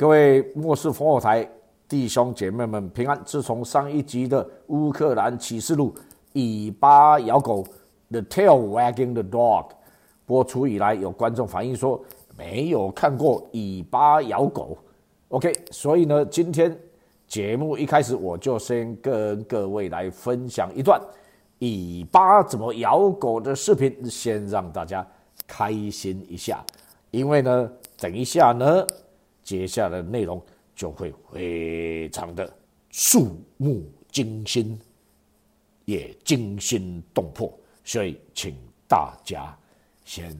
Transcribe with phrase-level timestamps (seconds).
[0.00, 1.46] 各位末世烽火台
[1.86, 3.20] 弟兄姐妹们平安。
[3.22, 5.94] 自从上一集的乌克兰启示录
[6.32, 7.62] 尾巴咬狗
[8.08, 9.66] （The Tail Wagging the Dog）
[10.24, 12.02] 播出以来，有观众反映说
[12.34, 14.78] 没有看过尾巴咬狗。
[15.28, 16.74] OK，所以呢，今天
[17.26, 20.98] 节目一开始我就先跟各位来分享一段
[21.58, 25.06] 尾巴怎么咬狗的视频，先让大家
[25.46, 26.64] 开心一下。
[27.10, 28.86] 因为呢，等一下呢。
[29.50, 30.40] 接下来的内容
[30.76, 32.48] 就会非常的
[32.88, 33.82] 触目
[34.12, 34.78] 惊心，
[35.86, 38.54] 也惊心动魄，所以请
[38.86, 39.52] 大家
[40.04, 40.32] 先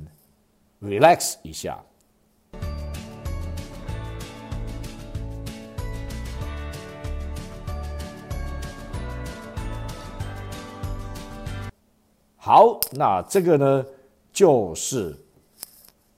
[0.81, 1.85] relax 一下。
[12.37, 13.85] 好，那这个呢，
[14.33, 15.17] 就是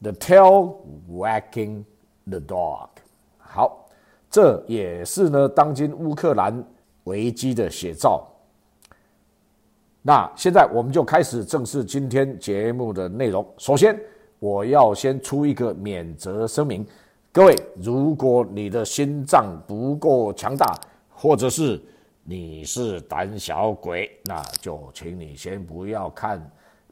[0.03, 0.77] the tail
[1.11, 1.85] wagging。
[2.25, 2.89] The dog，
[3.39, 3.87] 好，
[4.31, 6.65] 这也是呢，当今乌克兰
[7.05, 8.27] 危机的写照。
[10.03, 13.45] 那现在我们就开始正式今天节目的内容。
[13.59, 13.99] 首先，
[14.39, 16.87] 我要先出一个免责声明，
[17.33, 20.79] 各位，如果你的心脏不够强大，
[21.11, 21.81] 或者是
[22.25, 26.41] 你是胆小鬼，那就请你先不要看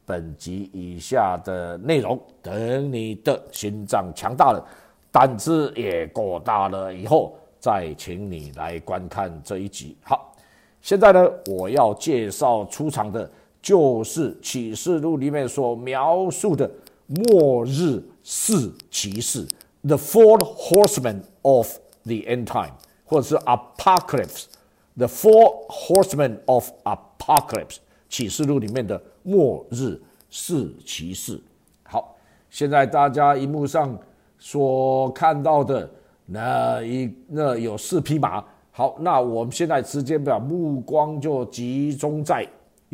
[0.05, 2.19] 本集以下的内容。
[2.41, 4.65] 等你的心脏强大了。
[5.11, 9.97] 胆子也够大了，以后再请你来观看这一集。
[10.03, 10.33] 好，
[10.81, 13.29] 现在呢，我要介绍出场的，
[13.61, 16.71] 就是启示录里面所描述的
[17.07, 19.45] 末日四骑士
[19.83, 31.37] ，The Four Horsemen of the End Time，或者是 Apocalypse，The Four Horsemen of Apocalypse，启示录里面的末日四骑士。
[31.83, 32.15] 好，
[32.49, 33.99] 现在大家荧幕上。
[34.43, 35.87] 所看到的
[36.25, 42.43] 那一那有四匹马，好，那我们现在直接把目光就集中在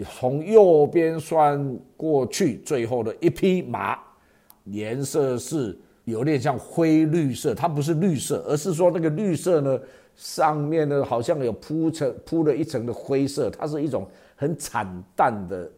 [0.10, 3.98] 从右边算过去最后的一匹马，
[4.66, 9.80] 颜色是有点像灰绿色，它不是绿色，而是说那个绿色呢
[10.18, 14.06] 上面呢好像有铺成铺了一层的灰色，它是一种
[14.36, 14.86] 很惨
[15.16, 15.72] 淡的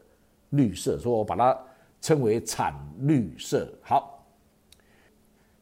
[0.50, 1.56] 绿色，所以我把它
[2.02, 3.72] 称为惨绿色。
[3.82, 4.16] 好。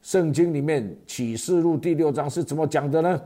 [0.07, 3.21] 圣经里面启示录第六章是怎么讲的呢？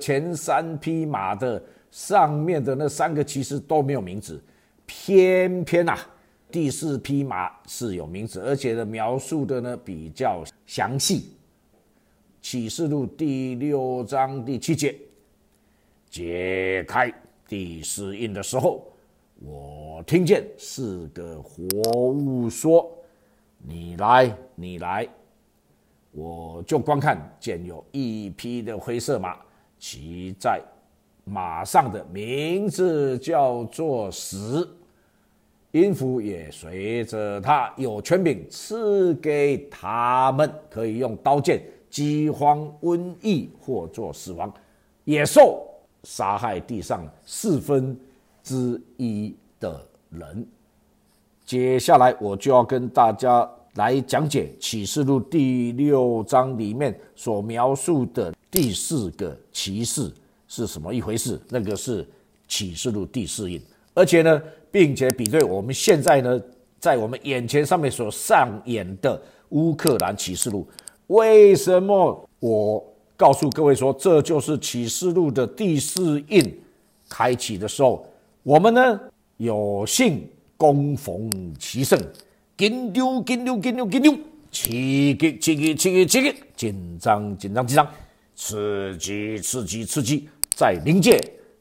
[0.00, 4.42] 前三匹马的上面的那三个骑士都没有名字，
[4.86, 5.96] 偏偏啊，
[6.50, 11.30] 第四匹马是有名字，而且呢描述的呢比较详细。
[12.42, 14.92] 启示录第六章第七节，
[16.10, 17.14] 解开
[17.46, 18.84] 第四印的时候，
[19.38, 22.90] 我听见四个活物说
[23.62, 25.08] ：“你来，你来。”
[26.12, 29.36] 我就观看，见有一匹的灰色马，
[29.78, 30.60] 骑在
[31.24, 34.68] 马上的名字叫做死，
[35.70, 44.52] 音符也随着他，有权柄赐给他们，可以用刀剑、饥荒、瘟疫或做死亡。
[45.04, 45.64] 野兽
[46.02, 47.96] 杀害地上四分
[48.42, 50.44] 之一的人。
[51.44, 53.48] 接下来我就要跟大家。
[53.74, 60.10] 来讲解启示录第六章里面所描述的第四个骑士
[60.48, 61.40] 是什么一回事？
[61.48, 62.04] 那个是
[62.48, 63.62] 启示录第四印，
[63.94, 64.42] 而且呢，
[64.72, 66.40] 并且比对我们现在呢，
[66.80, 69.20] 在我们眼前上面所上演的
[69.50, 70.66] 乌克兰启示录，
[71.06, 72.84] 为什么我
[73.16, 76.60] 告诉各位说这就是启示录的第四印
[77.08, 78.04] 开启的时候，
[78.42, 79.00] 我们呢
[79.36, 81.96] 有幸恭逢其盛。
[82.60, 84.18] 紧张，紧张，紧张，紧张！
[84.52, 84.68] 刺
[85.16, 86.34] 激，刺激，刺激，刺激！
[86.54, 87.88] 紧张，紧张，紧张！
[88.36, 90.28] 刺激，刺激，刺激！
[90.54, 91.18] 在灵界，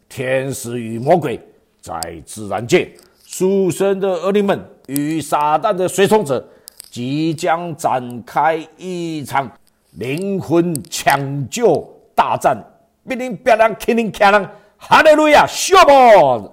[0.09, 1.39] 天使与魔鬼；
[1.79, 2.91] 在自然界，
[3.23, 6.45] 属神的儿女们与撒旦的随从者，
[6.91, 9.49] 即将展开一场
[9.91, 12.61] 灵魂抢救大战。
[13.07, 16.51] 别人别人肯定看人，哈利路亚，笑不？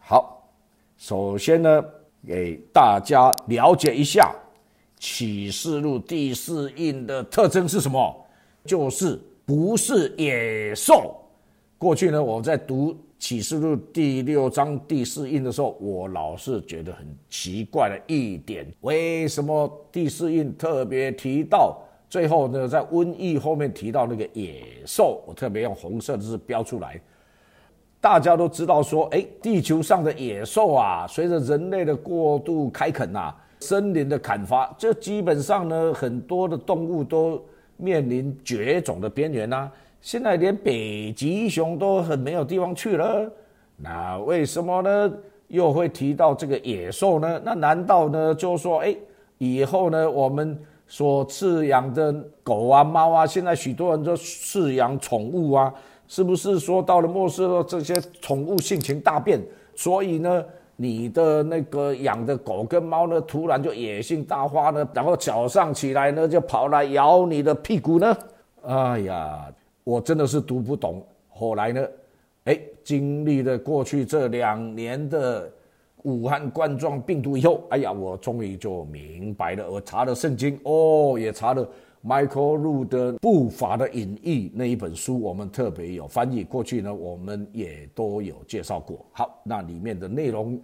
[0.00, 0.50] 好，
[0.98, 1.82] 首先呢。
[2.26, 4.34] 给大家了解一下
[4.98, 8.26] 启示录第四印的特征是什么？
[8.64, 11.14] 就是不是野兽。
[11.76, 21.78] 过去呢，我在读启示录第六章第四印的时候，我老是觉得很奇怪的一点：为什么第四印特别提到
[22.08, 22.66] 最后呢？
[22.66, 26.98] 在瘟疫后面提到那个野兽，我特别用红色的字标出来。
[28.04, 37.42] 大家都知道说，哎，地球上的野兽啊，随着人类的过度开垦呐，森林的砍伐，这基本上呢，很多的动物都
[37.78, 39.70] 面临绝种的边缘呐。
[40.02, 43.26] 现在连北极熊都很没有地方去了，
[43.78, 45.10] 那为什么呢？
[45.48, 47.40] 又会提到这个野兽呢？
[47.42, 48.94] 那难道呢，就说哎，
[49.38, 55.72] 以后呢，我们所饲养的狗啊、猫啊，现在许多人都饲养宠物啊，
[56.06, 59.40] 是不是说到了末世了，这些宠物性情大变，
[59.74, 60.44] 所以呢，
[60.76, 68.16] 你的那个养的狗跟猫呢，突然就野性大发呢，然后早上起来呢，就跑来咬你的屁股呢？
[68.66, 69.52] 哎呀！
[69.84, 71.06] 我真的是读不懂。
[71.28, 71.86] 后来呢，
[72.44, 75.50] 哎，经历了过去这两年的
[76.04, 79.70] 武汉冠状病毒以后，哎呀，我终于就明白了。
[79.70, 81.68] 我查了圣经，哦，也查了
[82.06, 86.44] Michael Rood 的《步伐的隐喻》那一本书，我们特别有翻译。
[86.44, 89.06] 过去呢，我们也都有介绍过。
[89.10, 90.60] 好，那里面的内容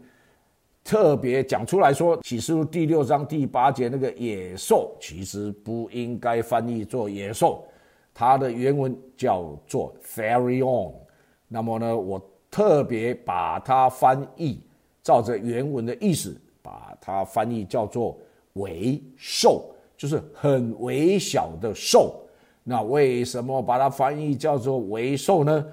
[0.84, 7.64] 特别讲出来说，《启示录》第六章第八节那个野兽，其实不应该翻译做野兽。
[8.12, 10.93] 它的原文叫做 “fairy on”，
[11.48, 12.20] 那么呢，我
[12.50, 14.60] 特别把它翻译，
[15.02, 18.19] 照着原文的意思，把它翻译叫做
[18.60, 22.23] “微兽”，就是很微小的兽。
[22.64, 25.67] 那为什么把它翻译叫做“微兽”呢？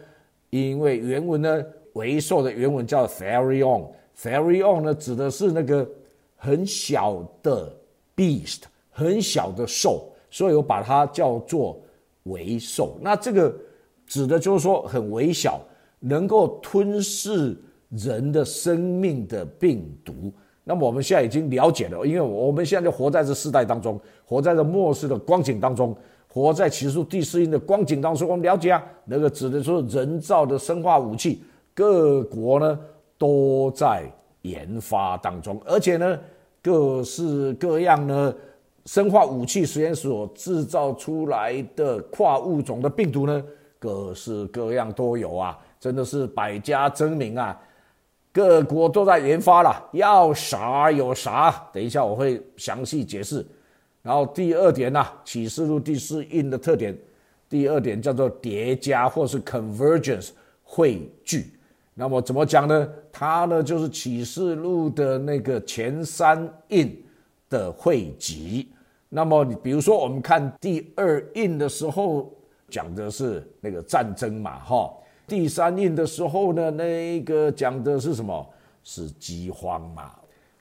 [0.50, 1.64] 因为原文呢
[1.96, 5.90] ，“微兽”的原文叫 “fairy on”，“fairy on” 呢指的是那个
[6.36, 7.74] 很小的
[8.14, 11.82] beast，很小的兽，所以我把它叫做。
[12.30, 13.56] 微兽，那这个
[14.06, 15.62] 指的就是说很微小，
[15.98, 17.56] 能够吞噬
[17.88, 20.34] 人的生命的病毒。
[20.68, 25.96] 那么我们现在已经了解了，因为我们现在就活在这世代当中，活在这末世的光景当中，
[26.28, 28.28] 活在起初第四印的光景当中。
[28.28, 31.42] 我们了解啊，那个指的是人造的生化武器，
[31.74, 32.78] 各国呢
[33.18, 34.04] 都在
[34.42, 36.20] 研发当中，而且呢
[36.62, 38.36] 各式各样呢。
[38.86, 43.44] 生化武器实验所制造出来的跨物种的病毒呢，
[43.78, 47.60] 各式各样都有啊，真的是百家争鸣啊，
[48.38, 51.50] 各国都在研发了，要啥有啥。
[51.74, 53.44] 等一下我会详细解释。
[54.04, 56.96] 然后第二点呢，启示录第四印的特点，
[57.50, 60.30] 第二点叫做叠加或是 convergence
[60.62, 61.52] 汇聚。
[61.96, 62.88] 那么怎么讲呢？
[63.12, 67.04] 它呢就是启示录的那个前三印
[67.50, 68.70] 的汇集。
[69.10, 72.32] 那么你比如说，我们看第二印的时候
[72.70, 74.94] 讲的是那个战争嘛，哈。
[75.28, 78.48] 第三印的时候呢，那个讲的是什么？
[78.84, 80.14] 是饥荒嘛。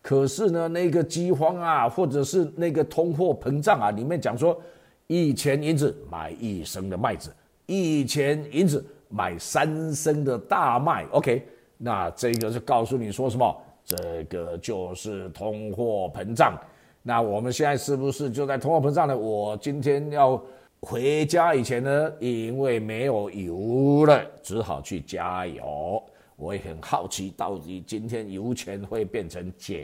[0.03, 4.61] 可是呢，那个饥荒啊，或者是那个通货膨胀啊，里面讲说，
[5.07, 7.33] 一钱银子买一升的麦子，
[7.67, 11.07] 一钱银子买三升的大麦。
[11.13, 11.47] OK，
[11.79, 13.57] 那这个是告诉你说什么？
[13.85, 16.59] 这个就是通货膨胀。
[17.03, 19.17] 那我们现在是不是就在通货膨胀呢？
[19.17, 20.41] 我今天要
[20.89, 26.01] 回家以前呢，因为没有油了，只好去加油。
[26.37, 29.75] 我也很好奇，到底今天油钱会变成怎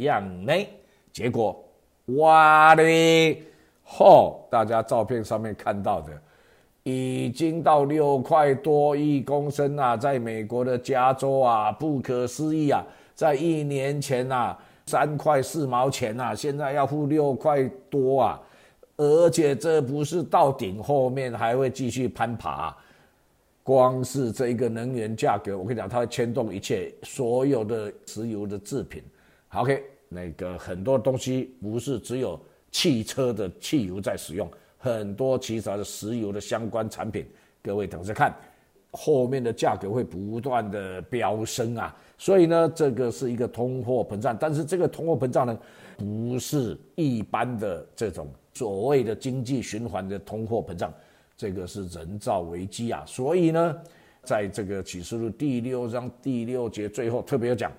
[0.00, 0.52] 样呢？
[1.12, 1.56] 结果，
[2.16, 3.40] 哇嘞，
[3.86, 4.34] 嚯！
[4.50, 6.20] 大家照片上面看到的，
[6.82, 14.58] 已经到六块多一公升啊，在美国的加州啊，不可思议啊，在一年前啊。
[14.86, 18.40] 三块四毛钱啊，现在要付六块多啊，
[19.00, 22.76] 而且这不是到顶，后面还会继续攀爬。
[23.62, 29.02] 光是这一个能源价格，我跟你讲，它会牵动一切所有的石油的制品。
[29.54, 32.38] OK，那个很多东西不是只有
[32.70, 37.24] 汽车的汽油在使用，很多其他的石油的相关产品，
[37.62, 38.34] 各位等着看。
[38.92, 45.58] 后面的价格会不断的飙升啊，所以呢，这个是一个通货膨胀，但是这个通货膨胀呢，
[45.96, 50.92] 不是一般的这种所谓的经济循环的通货膨胀，
[51.36, 53.02] 这个是人造危机啊。
[53.06, 53.76] 所以呢，
[54.22, 57.72] 在这个启示录第六章第六节最后特别讲，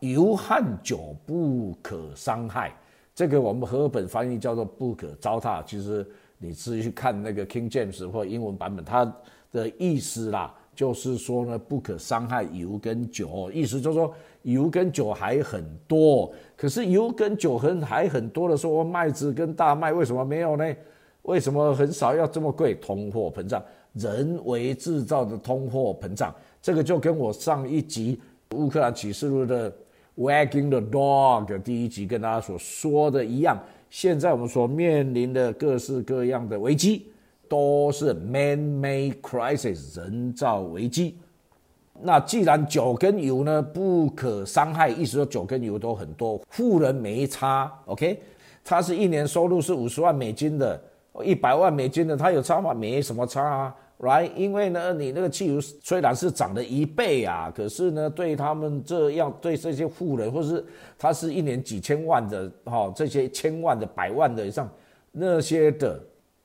[0.00, 2.72] 油和酒不可伤害，
[3.14, 5.62] 这个我们和本翻译叫做不可糟蹋。
[5.64, 6.06] 其实
[6.38, 9.12] 你自己去看那个 King James 或英文版本，它。
[9.54, 13.50] 的意思啦，就是说呢，不可伤害油跟酒。
[13.52, 14.12] 意思就是说，
[14.42, 20.74] 油跟酒还很多，可是油跟酒很还很多的时候，麦子跟大麦为什么没有呢？
[21.22, 22.74] 为什么很少要这么贵？
[22.74, 23.62] 通货膨胀，
[23.94, 28.20] 人为制造的通货膨胀，这个就跟我上一集
[28.54, 29.72] 乌克兰启示录的
[30.18, 33.58] wagging the dog 第一集跟大家所说的一样。
[33.88, 37.06] 现在我们所面临的各式各样的危机。
[37.54, 41.16] 都是 man-made crisis 人造危机。
[42.02, 47.72] 那既然酒跟油呢不可伤害，意思说酒跟油都很多，富人没差。
[47.84, 48.18] OK，
[48.64, 50.82] 他是一年收入是五十万美金的，
[51.22, 52.74] 一百万美金的，他有差吗？
[52.74, 54.28] 没什么差啊，right？
[54.34, 60.64] 因为呢，你那个汽油虽然是涨了一倍啊，可是呢，对他们这样对这些富人，或是
[60.98, 64.68] 他是一年几千万的哈，这些千万的、百万的以上
[65.12, 66.02] 那些的，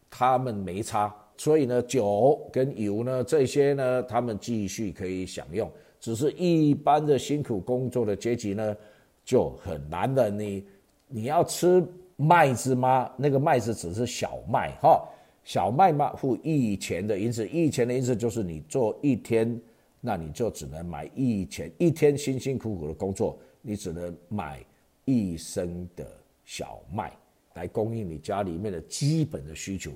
[0.09, 1.13] 他们没差。
[1.37, 5.71] 所以呢，酒跟油呢，这些呢，他们继续可以享用。
[5.99, 8.75] 只是一般的辛苦工作的阶级呢，
[9.23, 10.29] 就很难的。
[10.29, 10.65] 你
[11.07, 11.81] 你要吃
[12.17, 13.09] 麦子吗？
[13.17, 15.01] 那个麦子只是小麦哈，
[15.43, 19.59] 小麦嘛，付一钱的银子，一钱的银子就是你做一天，
[20.01, 24.59] 那你就只能买一钱，一天辛辛苦苦的工作，你只能买
[25.05, 26.05] 一升的
[26.43, 27.11] 小麦
[27.53, 29.91] 来供应你家里面的基本的需求。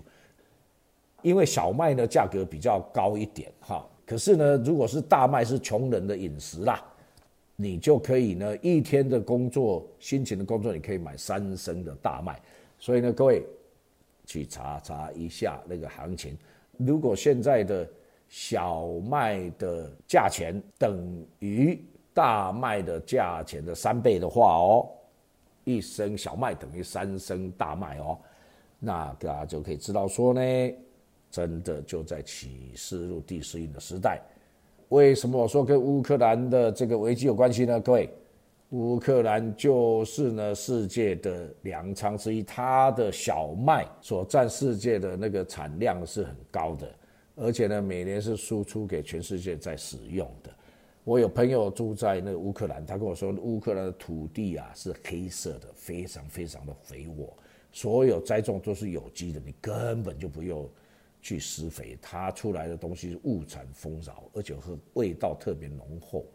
[1.21, 6.83] 因为小麦呢价格比较高一点哈，可是呢，如果是大麦是穷人的饮食啦，
[7.55, 12.37] 你就可以呢一天的工作辛勤的工作，你可以买三升的大麦。
[12.77, 13.41] 所以呢，各位
[14.25, 16.37] 去查查一下那个行情。
[16.75, 17.87] 如果现在的
[18.27, 21.79] 小麦的价钱等于
[22.13, 24.89] 大麦的价钱的三倍的话哦，
[25.63, 28.17] 一升小麦等于三升大麦哦，
[28.79, 30.41] 那大家就可以知道说呢。
[31.31, 34.21] 真的就在启示录第四印的时代，
[34.89, 37.81] 为什么我说跟乌克兰的这个危机有关系呢？
[37.81, 38.07] 各位，
[38.69, 46.87] 乌克兰就是呢世界的粮仓之一，它的小麦所占世界的那个产量是很高的，
[47.35, 50.51] 而且呢每年是输出给全世界在使用的。
[51.03, 57.31] 我有朋友住在那个乌克兰，他跟我说，乌克兰的土地啊是黑色的，非常非常的肥沃，
[57.71, 60.69] 所有栽种都是有机的，你根本就不用。
[61.25, 66.25] 去施肥，它出来的东西物产丰饶，而且和味道特别浓厚。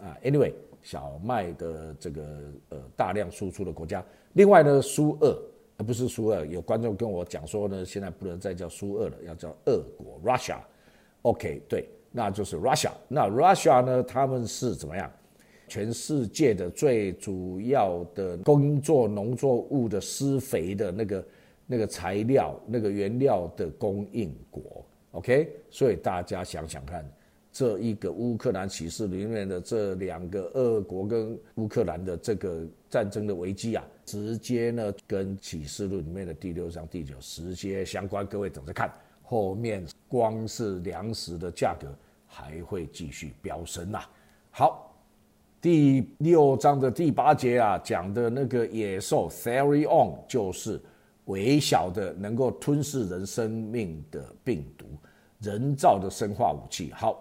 [0.00, 0.50] 啊，anyway，
[0.80, 4.02] 小麦的这个呃大量输出的国家。
[4.32, 5.38] 另外呢，苏俄，
[5.76, 10.60] 而不是苏俄，有观众跟我讲说呢，现在不能再叫苏俄了，要叫俄国 （Russia）。
[11.20, 11.86] OK，对，
[12.16, 12.92] 那就是 Russia。
[13.06, 15.10] 那 Russia 呢，他们是怎么样？
[15.68, 21.26] 全世界的最主要的工作农作物的施肥的那个。
[21.68, 27.04] 那个材料、那个原料的供应国，OK，所以大家想想看，
[27.50, 38.24] 这一个乌克兰启示里面的这两个俄国跟乌克兰的这个战争的危机啊，直接呢跟启示录里面的第六章第九直接相关。
[38.24, 38.88] 各位等着看，
[39.24, 41.88] 后面光是粮食的价格
[42.36, 44.00] 还会继续飙升呐。
[44.50, 44.94] 好，
[45.60, 50.78] 第六章的第八节啊，讲的那个野兽 Therion 就是。
[51.26, 54.86] 微小的能够吞噬人生命的病毒，
[55.40, 56.92] 人造的生化武器。
[56.92, 57.20] 好，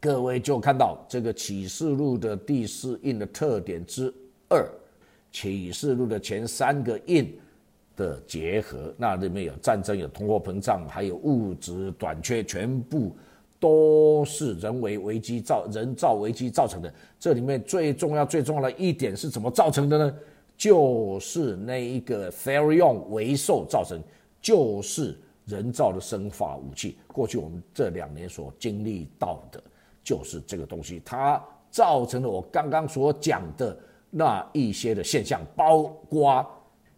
[0.00, 4.10] 各位就看到这个启示录的第四印的特点之
[4.48, 4.66] 二，
[5.30, 7.38] 启示录的前三个印
[7.94, 13.14] 的结合，那里面有战争、有通货膨胀，还有物质短缺，全部
[13.60, 16.92] 都是人为危机造、人造危机造成的。
[17.18, 20.16] 这里面最重要、最重要的一点是怎么造成的呢？
[20.56, 23.98] 就是那一个 Therion 为兽造成，
[24.42, 26.98] 就是人造的生化武器。
[27.06, 29.62] 过去我们这两年所经历到的，
[30.02, 33.78] 就是这个东西，它造成了我刚刚所讲的
[34.10, 36.46] 那一些的现象，包括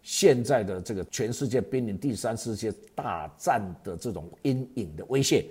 [0.01, 5.45] 现在的这个全世界濒临第三世界大战的这种阴影的威胁，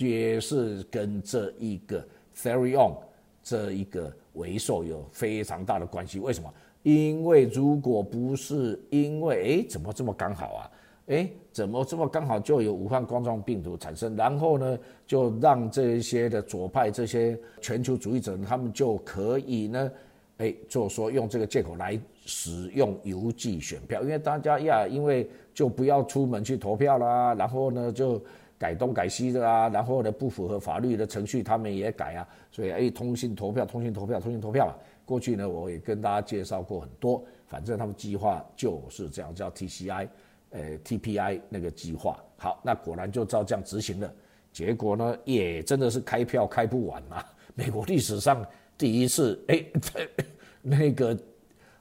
[0.00, 2.04] 也是跟这一个
[2.36, 2.96] Therion
[3.42, 6.18] 这一个为兽有非常大的关系。
[6.18, 6.52] 为什么？
[6.82, 10.70] 因为如果不是因为哎，怎么这么刚好啊？
[11.08, 14.14] 哎，怎么这么刚好就有武汉冠状病毒产生？
[14.14, 19.92] 然后呢，就让这些的左派、这些全球主义者，他们就可以呢，
[20.38, 28.22] 哎，就说用这个借口来使用邮寄选票，因为大家呀，因为就不要出门去投票啦，然后呢就
[28.60, 34.74] 改东改西的啊，然后呢不符合法律的程序，他们也改啊，所以哎，通信投票，通信投票，通信投票嘛。
[35.06, 40.08] 过去呢，我也跟大家介绍过很多，反正他们计划就是这样，叫 TCI，
[40.50, 42.22] 呃 TPI 那个计划。
[42.36, 44.12] 好，那果然就照这样执行了，
[44.52, 47.24] 结果呢，也真的是开票开不完啊！
[47.56, 49.64] 美国历史上第一次，哎，
[50.62, 51.18] 那个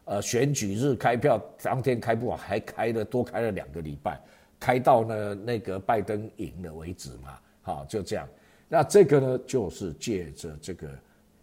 [0.05, 4.19] 呃选举日开票当天开不完，还开了多开了两个礼拜，
[4.59, 7.39] 开到呢那个拜登赢了为止嘛。
[7.61, 8.27] 好，就这样。
[8.67, 10.89] 那这个呢，就是借着这个。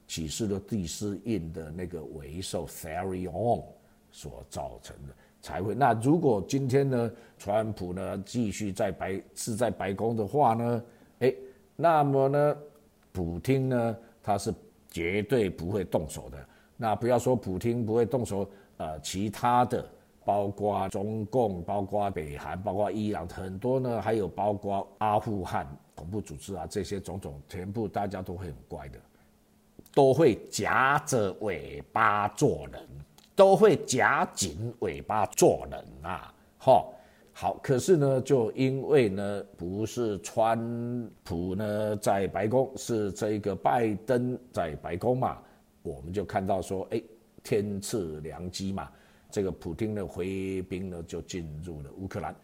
[0.08, 3.64] 启示的第四印的那个为受 Therion
[4.12, 5.74] 所造成的才会。
[5.74, 10.82] 那如果今天呢，川普呢继续在白是在白宫的话呢，
[11.18, 11.34] 哎，
[11.74, 12.56] 那么呢，
[13.10, 14.54] 普京呢他是
[14.88, 16.38] 绝对不会动手的。
[16.76, 19.84] 那不要说普京不会动手，呃，其他的
[20.26, 25.64] 包括中共，包括北韩，包括伊朗，很多呢，还有包括阿富汗
[25.94, 28.98] 恐怖组织啊，这些种种，全部大家都会很乖的，
[29.94, 32.82] 都会夹着尾巴做人，
[33.36, 36.84] 都会夹紧尾巴做人啊，哈。
[37.38, 40.58] 好，可是呢，就因为呢，不是川
[41.22, 45.38] 普呢在白宫，是这个拜登在白宫嘛，
[45.82, 47.02] 我们就看到说，哎，
[47.44, 48.90] 天赐良机嘛，
[49.36, 52.34] 这个普京的回兵呢就进入了乌克兰，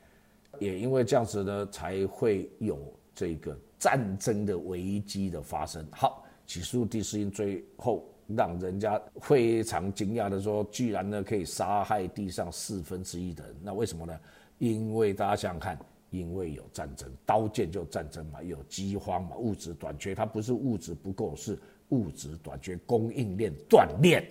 [0.58, 2.78] 也因为这样子呢，才会有
[3.14, 5.82] 这个战争的危机的发生。
[5.90, 14.20] 好，起诉第四因最后让人家非常惊讶的说，居然呢可以杀害地上四分之一的人，那为什么呢？
[14.58, 15.78] 因为大家想想看，
[16.10, 21.58] 因为有战争，刀剑就战争嘛，有饥荒嘛，物质短缺，它不是物质不够，是
[21.88, 24.22] 物质短缺，供应链断裂，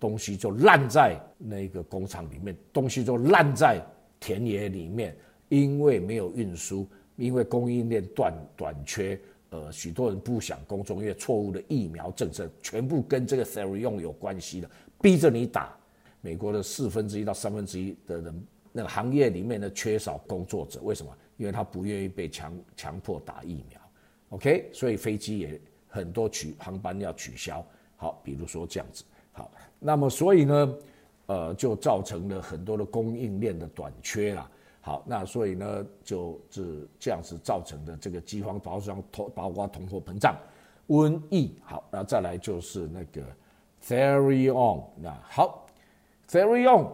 [0.00, 3.80] 东西就烂在那个工厂里面，东西就烂在
[4.18, 5.14] 田野里面，
[5.50, 14.70] 因为没有运输，因为供应链断短缺，呃，许多人不想工作，因为错误的疫苗政策，全部跟这个 t h e r y 用有关系的，
[15.02, 15.76] 逼着你打，
[16.22, 18.46] 美国的四分之一到三分之一的人。
[18.72, 21.12] 那个行业里面呢缺少工作者，为什么？
[21.36, 23.80] 因为他不愿意被强强迫打疫苗
[24.28, 24.70] ，OK？
[24.72, 27.66] 所以飞机也很多取航班要取消。
[27.96, 29.02] 好，比如说这样子。
[29.80, 30.74] 那么所以呢，
[31.26, 34.48] 呃，就造成了很多的供应链的短缺啦。
[34.82, 40.36] 好，那所以呢，就是这样子造成的这个饥荒，包括通包括通货膨胀、
[40.88, 41.54] 瘟疫。
[41.64, 43.22] 好，那再来就是那个
[43.80, 45.66] t h e r y on，那好
[46.28, 46.86] t h e r y on。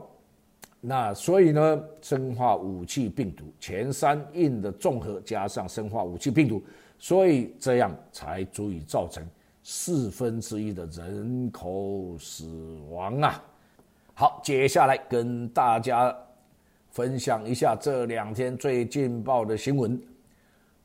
[0.81, 6.63] 那所以呢，生化武器病毒前三印的综合加上生化武器病毒，
[6.99, 9.25] 所以这样才足以造成
[9.69, 12.47] 四分之一的人口死
[12.89, 13.43] 亡啊！
[14.15, 16.17] 好，接下来跟大家
[16.91, 20.01] 分享一下这两天最劲爆的新闻。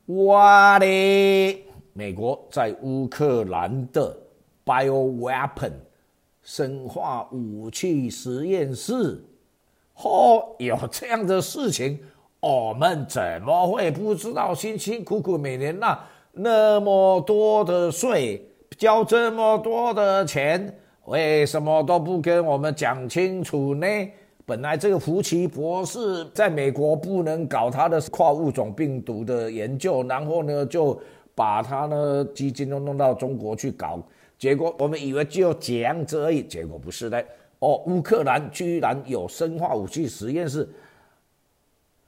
[0.06, 1.62] 哇嘞！
[1.92, 4.18] 美国在乌克兰的
[4.64, 5.74] bio weapon
[6.42, 9.24] 生化武器实验室。
[10.02, 12.00] 哦，有这样的事情，
[12.40, 14.52] 我们怎么会不知道？
[14.52, 15.96] 辛辛苦苦每年纳
[16.32, 18.44] 那么多的税，
[18.82, 23.86] 交这么多的钱，为什么都不跟我们讲清楚呢？
[24.44, 31.00] 本来这个福奇博士在美国不能搞他的跨物种病毒的研究，然后呢就
[31.32, 34.02] 把他呢基金都弄到中国去搞，
[34.36, 37.24] 结果我们以为就这样子而已，结果不是的。
[37.60, 40.68] 哦，乌克兰居然有生化武器实验室，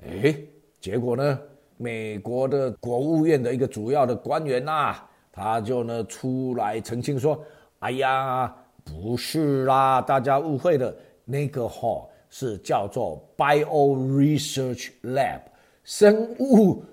[0.05, 0.35] 哎，
[0.81, 1.39] 结果呢，
[1.77, 4.97] 美国的国务院的一个主要的官员呐，
[5.37, 7.45] 他就呢出来澄清说
[7.81, 10.95] ：“哎呀，不是啦，大家误会了，
[11.25, 15.41] 那个哈是叫做 Bio Research Lab
[15.83, 16.85] 生物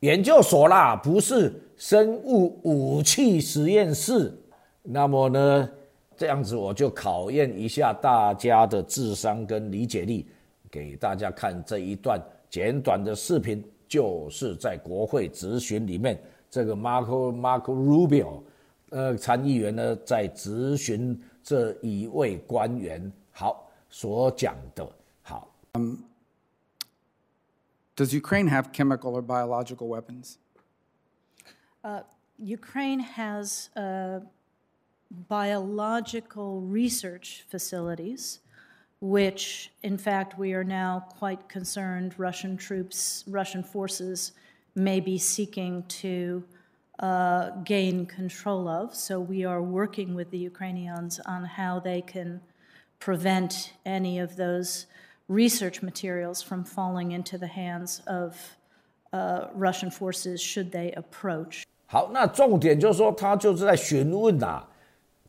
[0.00, 4.36] 研究所啦，不是生物武器实验室。”
[4.82, 5.70] 那么呢？
[6.16, 10.26] 这样子我就考验一下大家的智商跟理解力，
[10.70, 18.43] 给大家看这一段简短的视频，就是在国会质询里面，这个 Marco Marco Rubio，
[18.89, 24.89] 呃，参议员呢在质询这一位官员，好所讲的，
[25.23, 25.47] 好。
[25.73, 25.97] Um,
[27.95, 30.37] does Ukraine have chemical or biological weapons?
[31.83, 32.03] Uh,
[32.37, 33.69] Ukraine has.
[33.75, 34.21] Uh
[35.29, 38.39] biological research facilities,
[38.99, 44.33] which, in fact, we are now quite concerned Russian troops, Russian forces
[44.75, 46.43] may be seeking to
[46.99, 48.93] uh, gain control of.
[48.93, 52.41] So we are working with the Ukrainians on how they can
[52.99, 54.85] prevent any of those
[55.27, 58.35] research materials from falling into the hands of
[59.11, 61.63] uh, Russian forces should they approach.
[61.87, 64.69] 好，那重点就是说，他就是在询问呐、啊，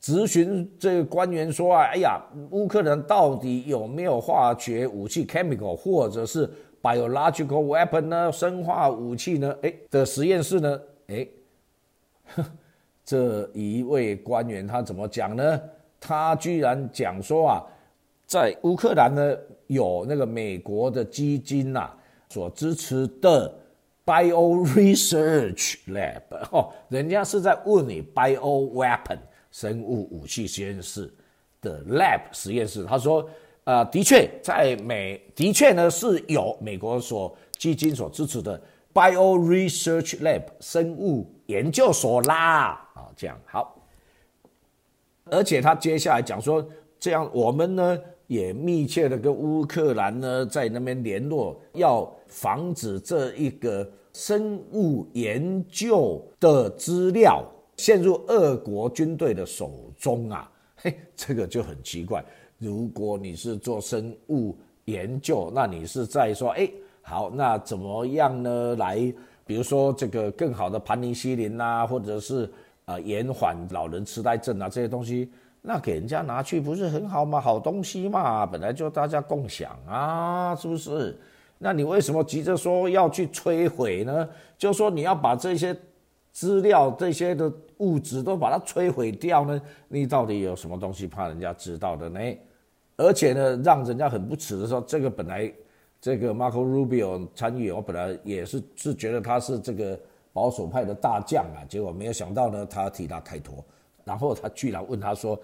[0.01, 6.51] 咨询这个官员说啊，哎呀，乌克兰到底有没有化学武器 （chemical） 或者是
[6.82, 8.32] biological weapon 呢？
[8.32, 9.56] 生化武器呢？
[9.62, 10.82] 哎，的实验室呢？
[11.08, 11.28] 哎，
[13.06, 15.62] 这一位官员他怎么讲呢？
[16.00, 17.64] 他居然讲说啊，
[18.26, 21.92] 在乌克兰呢有那个美国的基金呐
[22.30, 23.54] 所支持的
[24.06, 29.20] bio research lab 哦，人家是在问你 bio weapon。
[29.52, 31.14] 生物武器实验室
[31.62, 33.30] 的 lab 实验室，他说，
[33.64, 38.60] 呃，的确在美，的确呢是有美国所基金所支持的
[38.92, 43.80] bio research lab 生物研究所啦，啊，这样好，
[45.26, 46.68] 而且他接下来讲说，
[47.00, 57.46] 这样我们呢也密切的跟乌克兰呢在那边联络，要防止这一个生物研究的资料
[57.78, 60.52] 陷入俄国军队的手中啊！
[60.78, 62.26] 嘿，这个就很奇怪。
[62.62, 66.70] 如果你是做生物研究，那你是在说，哎，
[67.02, 68.76] 好，那怎么样呢？
[68.76, 69.12] 来，
[69.48, 72.48] 比如说这个更好的盘尼西林啊，或者是
[72.86, 75.32] 呃延缓老人痴呆症啊这些东西。
[75.60, 77.42] 那给人家拿去不是很好吗？
[77.42, 81.20] 好东西嘛，本来就大家共享啊，是不是？
[81.58, 84.30] 那你为什么急着说要去摧毁呢？
[84.56, 85.76] 就说你要把这些
[86.32, 89.60] 资料、这些的物质都把它摧毁掉呢？
[89.88, 92.20] 你到底有什么东西怕人家知道的呢？
[93.02, 95.52] 而且呢，让人家很不耻的说，这个本来
[96.00, 100.00] 这个 Marco Rubio 参与，我本来也是是觉得他是这个
[100.32, 103.64] 保守派的大将啊，结果没有想到呢，他替他开脱。
[104.04, 105.40] 然后他居然问他说：“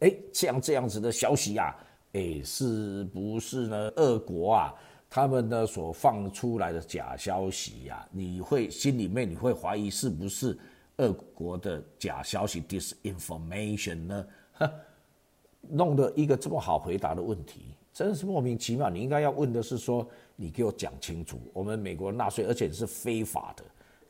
[0.00, 1.74] 哎，像这样子的消息呀，
[2.12, 3.92] 哎，是不是呢？
[3.96, 4.74] 俄国啊，
[5.08, 10.58] 他们呢所放出来的假消息呀，你会心里面你会怀疑是不是
[10.98, 14.26] 俄国的假消息 disinformation 呢？
[15.68, 18.90] 弄得一个这么好回答的问题，真是莫名其妙。
[18.90, 23.64] 你应该要问的是说，你给我讲清楚，我们美国纳税，而且是非法的。”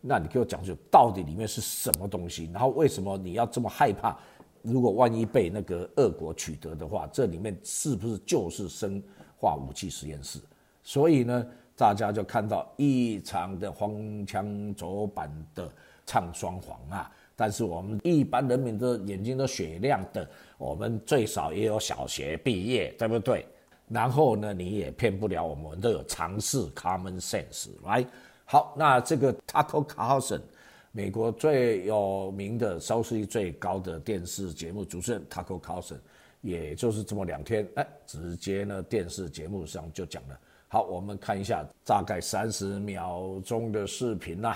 [0.05, 2.51] 那你给我讲，就到底里面是什么东西？
[2.53, 4.19] 然后为什么你要这么害怕？
[4.61, 9.01] 如果万一被那个俄国取得的话，这里面是不是就是生
[9.37, 10.41] 化武器实验室？
[10.83, 11.47] 所以呢，
[11.83, 15.69] 大家就看到异常的荒腔走板的
[16.07, 17.11] 唱双簧啊！
[17.35, 20.25] 但是我们一般人民的眼睛都雪亮的，
[20.59, 23.45] 我们最少也有小学毕业，对不对？
[23.89, 28.07] 然后呢，你也骗不了我们，都有常识 （common sense），right？
[28.45, 30.41] 好，那这个 Tucker Carlson，
[30.93, 35.99] 美国最有名的收视率最高的电视节目主持人 Tucker Carlson，
[36.43, 40.39] 也就是这么两天，哎，直接呢电视节目上就讲了。
[40.72, 44.56] 好，我们看一下大概三十秒钟的视频呐。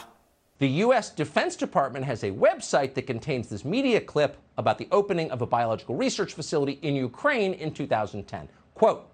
[0.58, 1.12] The U.S.
[1.16, 5.48] Defense Department has a website that contains this media clip about the opening of a
[5.48, 8.48] biological research facility in Ukraine in 2010.
[8.76, 9.08] Quote.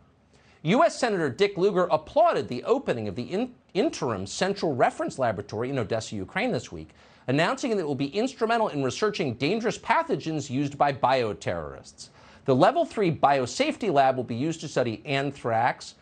[0.63, 0.99] U.S.
[0.99, 6.15] Senator Dick Lugar applauded the opening of the in- interim Central Reference Laboratory in Odessa,
[6.15, 6.89] Ukraine this week,
[7.27, 12.09] announcing that it will be instrumental in researching dangerous pathogens used by bioterrorists.
[12.43, 15.95] The Level 3 Biosafety Lab will be used to study anthrax,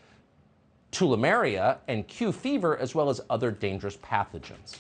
[0.90, 4.78] tulimaria, and Q fever, as well as other dangerous pathogens.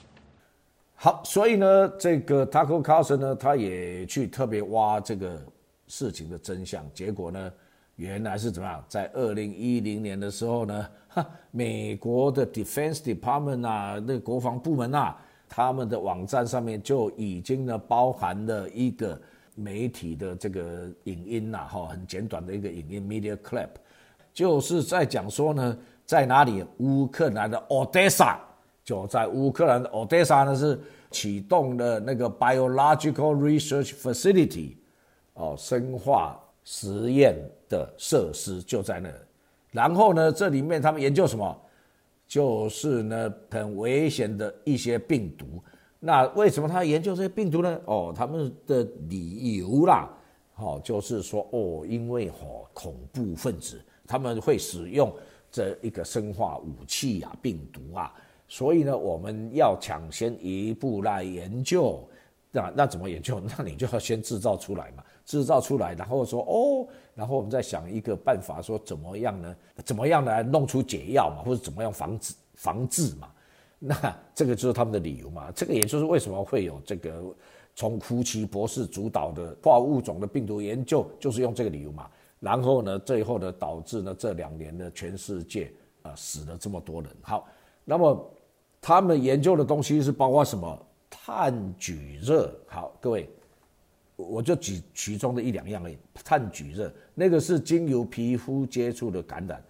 [0.96, 5.40] 好，所以呢，这个 Taco Carson 呢，他也去特别挖这个
[5.86, 7.50] 事情的真相，结果呢，
[7.96, 8.84] 原来是怎么样？
[8.86, 15.16] 在二零一零年的时候呢，哈，美国的 Defense Department 啊，那国防部门啊，
[15.48, 19.18] 他们的网站上面就已经呢包含了一个
[19.54, 23.70] 媒体的这个影音呐，哈，很简短的一个影音 media clip，
[24.34, 25.78] 就是在讲说呢，
[26.10, 26.66] 在哪里？
[26.78, 28.36] 乌克兰的 Odessa，
[28.82, 30.76] 就在乌克兰的 Odessa 呢是
[31.12, 34.74] 启动了那个 biological research facility，
[35.34, 36.36] 哦，生化。
[36.62, 37.34] 实验
[37.68, 39.08] 的设施就在那，
[39.70, 41.60] 然后呢，这里面他们研究什么？
[42.28, 45.46] 就是呢，很危险的一些病毒。
[45.98, 47.80] 那为什么他研究这些病毒呢？
[47.86, 50.08] 哦，他们的理由啦，
[50.56, 55.10] 哦，就是说，哦，因为哦，恐怖分子他们会使用
[55.50, 58.14] 这一个生化武器啊，病毒啊，
[58.48, 62.02] 所以呢，我们要抢先一步来研究。
[62.52, 63.40] 那那怎么研究？
[63.56, 65.04] 那你就要先制造出来嘛。
[65.26, 69.56] 制造出来，然后说哦，然后我们再想一个办法，说怎么样呢？
[69.84, 73.28] 怎么样来弄出解药嘛，或者怎么样防止防治嘛？
[73.78, 73.94] 那
[74.34, 75.52] 这个就是他们的理由嘛。
[75.54, 77.22] 这个也就是为什么会有这个
[77.76, 82.10] 从福奇博士主导的化物种的病毒研究，就是用这个理由嘛。
[82.40, 85.72] 然后呢，最后呢，导致呢这两年呢全世界
[86.02, 87.10] 啊死了这么多人。
[87.22, 87.46] 好，
[87.84, 88.34] 那么
[88.80, 90.86] 他们研究的东西是包括什么？
[91.08, 92.52] 炭疽热。
[92.66, 93.30] 好，各位。
[94.16, 95.96] 我就举其中的一两样而已。
[96.22, 99.64] 炭疽热那个是经由皮肤接触的感染，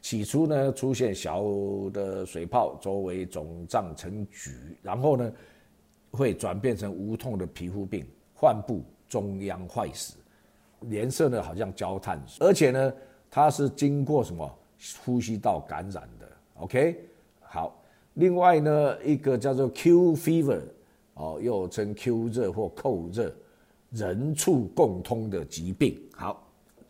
[0.00, 1.40] 起初呢出现小
[1.92, 4.50] 的水泡，周围肿胀成疽，
[4.82, 5.32] 然后呢
[6.10, 8.04] 会转变成无痛的皮肤病，
[8.34, 10.16] 患部中央坏死，
[10.88, 12.92] 颜色呢好像焦炭，而且呢
[13.30, 14.58] 它是经过什么
[15.04, 16.28] 呼吸道感染的。
[16.54, 17.08] OK，
[17.40, 17.82] 好，
[18.14, 20.62] 另外呢一个叫做 Q fever，
[21.14, 23.32] 哦，又称 Q 热或扣热。
[23.94, 26.42] 人畜共通的疾病，好，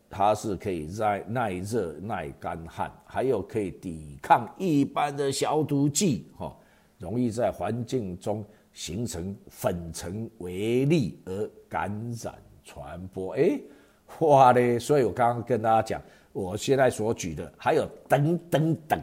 [0.09, 6.57] 它是可以耐耐热、耐干旱，还有可以抵抗一般的消毒剂，哈，
[6.98, 11.90] 容易在环境中形成粉尘微粒而感
[12.22, 13.35] 染传播。
[13.35, 13.61] 哎，
[14.20, 14.79] 哇嘞！
[14.79, 19.01] 所以我刚刚跟大家讲，我现在所举的，还有等等等。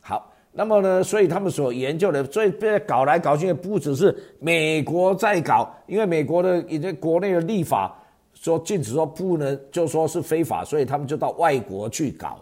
[0.00, 2.52] 好，那么呢，所以他们所研究的，所以
[2.86, 7.96] 搞来搞去，不只是美国在搞，因为美国的已经国内的立法
[8.34, 12.38] 说禁止说不能，就说是非法，所以他们就到外国去搞。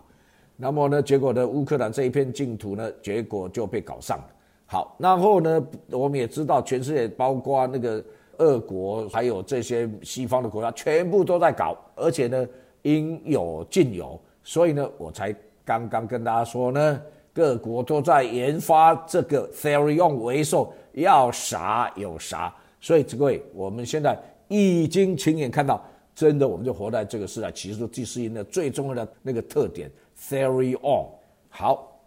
[0.56, 4.24] 那么呢，结果呢，乌克兰这一片净土呢，结果就被搞上了。
[4.66, 8.02] 好，然后呢，我们也知道，全世界包括那个
[8.38, 12.46] 俄国，还有这些西方的国家，全部都在搞，而且呢，
[12.82, 14.20] 应有尽有。
[14.42, 22.54] 所以呢，我才刚刚跟大家说呢，各国都在研发这个 Therion 为首，要啥有啥。
[22.80, 24.18] 所以各位，我们现在
[24.48, 25.82] 已经亲眼看到，
[26.14, 27.50] 真的，我们就活在这个时代。
[27.50, 29.90] 其实第四音的最重要的那个特点
[30.28, 31.06] ，Therion。
[31.48, 31.98] 好，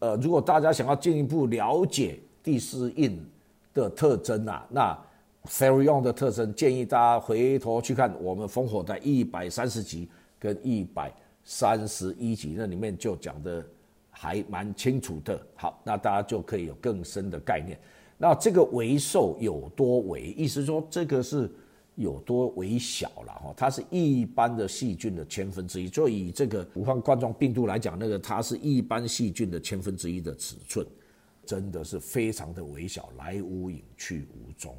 [0.00, 3.24] 呃，如果大家想要进一步了解第四印
[3.72, 4.98] 的特征啊，那
[5.46, 11.12] Therion 的特征，建议大家回头去看我们烽火在一百三十集跟一百。
[11.48, 13.64] 三十一集那里面就讲的
[14.10, 17.78] 还蛮清楚的，好，那大家就可以有更深的概念。
[18.18, 21.48] 那这个微兽有多微，意思说这个是
[21.94, 25.88] 有多微小了哈，它是一般的细菌的千分之一。
[25.88, 30.84] 就以这个武汉冠状病毒来讲，那个它是一般细菌的千分之一的尺寸，
[31.44, 34.76] 真的是非常的微小，来无影去无踪。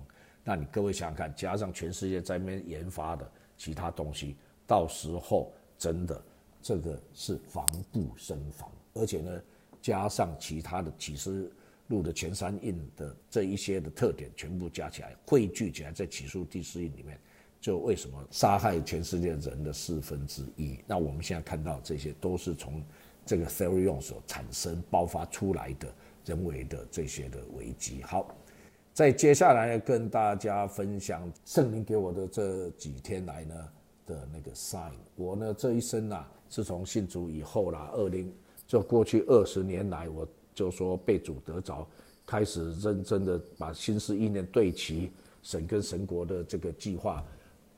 [0.48, 6.24] 那你各位想想看，加上全世界在那边研发的其他东西，到时候真的。
[6.60, 9.42] 这个是防不胜防，而且呢，
[9.82, 11.50] 加上其他的启示
[11.88, 17.18] 录的前三印的这一些的特点，全部加起来汇聚起来，在启示录第四印里面，
[17.62, 20.78] 就为什么杀害全世界人的四分之一？
[20.86, 22.84] 那我们现在看到这些都是从
[23.26, 25.94] 这个 Therion 所产生爆发出来的
[26.26, 28.04] 人为的这些的危机。
[28.04, 28.36] 好，
[28.98, 33.54] 在接下来跟大家分享圣灵给我的这几天来呢
[34.08, 36.28] 的那个 sign，我呢这一生啊。
[36.50, 38.34] 自从信主以后啦，二零
[38.66, 41.88] 就过去二十年来，我就说被主得着，
[42.26, 45.12] 开始认真的把心思意念对齐
[45.44, 47.24] 神跟神国的这个计划，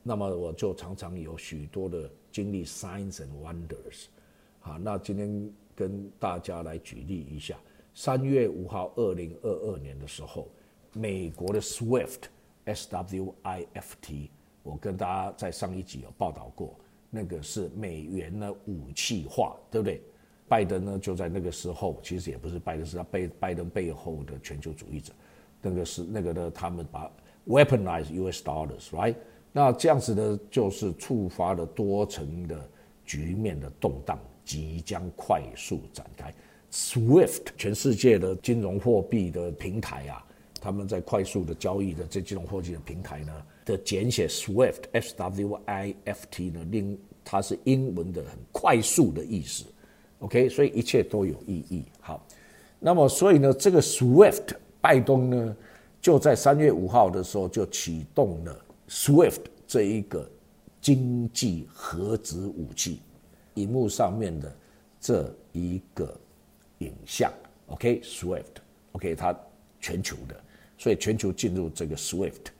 [0.02, 4.06] 那么我就常常有许多的经历 signs and wonders。
[4.60, 7.58] 好，那今天跟大家来举例一下，
[7.92, 10.48] 三月五号二零二二年的时候，
[10.92, 12.20] 美国的 SWIFT
[12.64, 14.30] S W I F T，
[14.62, 16.74] 我跟大家在上一集有报道过。
[17.10, 20.00] 那个是美元呢武器化，对不对？
[20.48, 25.12] 拜登呢就在那个时候，其实也不是拜登，是他背拜登背后的全球主义者。
[25.62, 27.10] 那个是那个呢，他们把
[27.46, 28.42] weaponize U.S.
[28.42, 29.14] dollars，right？
[29.52, 32.68] 那这样子呢，就是触发了多层的
[33.04, 36.32] 局面的动荡，即将快速展开。
[36.70, 40.24] SWIFT 全世界的金融货币的平台啊，
[40.60, 43.32] 他们在快速的交易的这几种货币的平台呢。
[43.64, 49.64] 的简写 Swift，S W I F T 呢，令它是英文的很快速的意思
[50.20, 51.84] ，OK，所以一切都有意义。
[52.00, 52.26] 好，
[52.80, 55.56] 那么所以呢，这个 Swift 拜登呢，
[56.00, 60.28] 就在三月五号的时候就启动了 Swift 这一个
[60.80, 63.00] 经济核子武器，
[63.54, 64.56] 荧幕上面的
[64.98, 66.18] 这一个
[66.78, 67.30] 影像
[67.66, 69.38] ，OK，Swift，OK，它
[69.78, 70.42] 全球的，
[70.80, 72.50] 所以全球进入这个 Swift。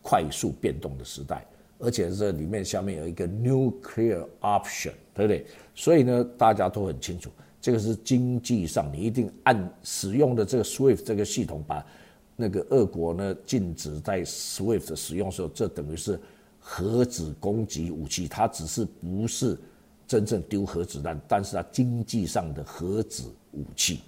[0.00, 1.44] 快速变动的时代，
[1.78, 5.44] 而且这里面下面有一个 nuclear option，对不对？
[5.74, 11.84] 所以呢，大家都很清楚，这个是经济上你一定按使用的这个 SWIFT 这个系统，把
[12.36, 16.18] 那个俄国呢禁止在 SWIFT 使用的时候，这等于是
[16.58, 19.58] 核子攻击武器，它只是不是
[20.06, 24.00] 真正丢核子弹，但是它经济上的核子武器。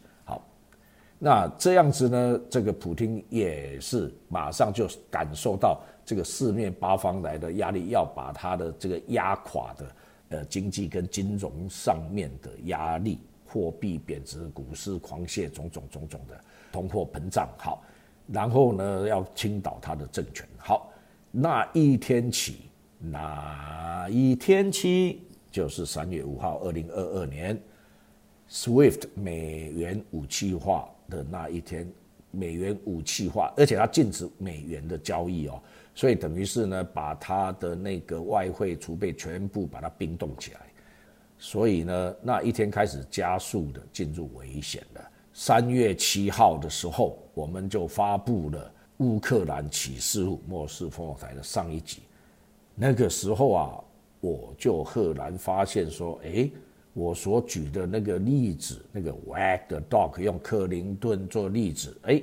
[1.23, 2.41] 那这样子呢？
[2.49, 9.97] 这个普京也是马上就感受到这个四面八方来的压力，要把他的这个压垮的
[10.31, 16.41] 呃经济跟金融上面的压力，货币贬值、股市狂泻，种种种种的
[16.73, 17.47] 通货膨胀。
[17.59, 17.83] 好，
[18.27, 20.49] 然后呢要倾倒他的政权。
[20.57, 20.91] 好，
[21.31, 22.63] 那一天起，
[22.99, 27.61] 那一天起就是三月五号，二零二二年
[28.49, 30.89] ，SWIFT 美元武器化。
[31.11, 31.87] 的那一天，
[32.31, 35.61] 美元武器化，而且它禁止美元的交易哦，
[35.95, 40.61] 所以等于是呢，把它的那个外汇储备全部把它冰冻起来，
[41.37, 45.11] 所以呢，那一天开始加速的进入危险了。
[45.35, 52.03] 三月七号的时候，我们就发布了乌克兰启示录末世烽火台的上一集，
[52.75, 53.85] 那个时候啊，
[54.21, 56.49] 我就赫然发现说，哎。
[56.93, 62.23] 我所举的那个例子，那个 Wag the Dog 用克林顿做例子，哎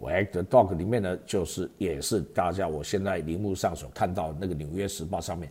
[0.00, 5.50] ，Wag the Dog 里面呢，就是也是大家我现在荧幕上所看到那个《纽约时报》上面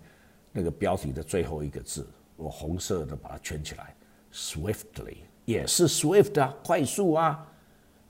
[0.52, 3.96] 那个标题的最后一个字我红色的把它圈起来
[4.32, 7.48] ，swiftly 也是 swift 啊，快速啊。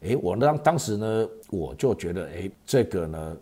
[0.02, 3.38] 诶，我当当时呢，我就觉得，诶，这个呢，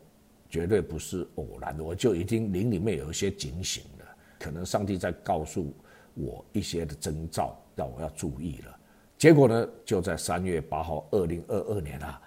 [0.48, 4.06] 绝对不是偶然的，我就已经灵里面有一些警醒了，
[4.40, 5.74] 可能上帝在告诉
[6.14, 8.78] 我一些的征兆，让我要注意了。
[9.18, 12.22] 结果呢，就在三月八号，二零二二年啊，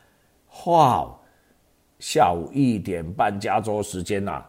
[0.67, 1.15] 哇，
[1.99, 4.45] 下午一点半加州时间呐，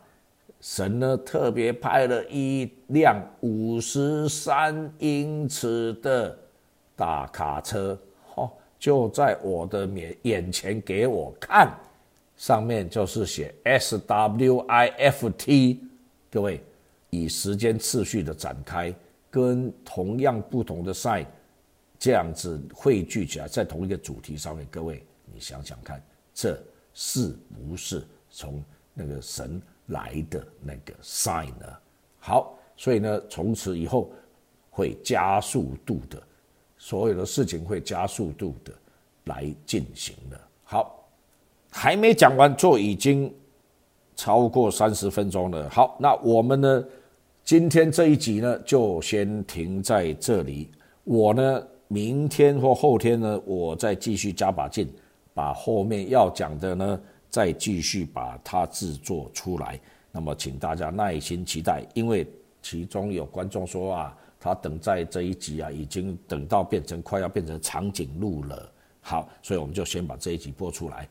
[0.61, 6.37] 神呢特别派了一辆五十三英尺的
[6.95, 7.97] 大卡车。
[8.35, 11.75] 哦就在我的面眼前给我看，
[12.37, 15.79] 上面就是写 S W I F T，
[16.29, 16.61] 各位
[17.09, 18.93] 以时间次序的展开，
[19.35, 21.25] 跟同样不同的 sign
[21.99, 26.01] 这样子汇聚起来，在同一个主题上面，各位你想想看，
[26.33, 26.57] 这
[26.93, 27.35] 是
[27.67, 31.67] 不是从那个神来的那个 sign 呢？
[32.17, 34.09] 好，所以呢，从此以后
[34.69, 36.23] 会加速度的。
[36.77, 38.71] 所有的事情会加速度的
[39.25, 40.39] 来进行的。
[40.63, 41.05] 好，
[41.69, 43.33] 还没讲完，就已经
[44.15, 45.69] 超过三十分钟了。
[45.69, 46.85] 好，那我们呢，
[47.45, 50.67] 今天这一集呢，就先停在这里。
[51.03, 54.91] 我呢，明天或后天呢，我再继续加把劲，
[55.31, 59.79] 把后面要讲的呢，再继续把它制作出来。
[60.11, 62.27] 那么，请大家耐心期待，因为
[62.63, 64.17] 其中有观众说啊。
[64.37, 68.71] 他等在这一集啊，已经等到变成快要变成长颈鹿了。
[69.01, 71.07] 好，所以我们就先把这一集播出来。